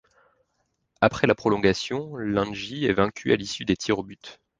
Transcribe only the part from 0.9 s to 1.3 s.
Après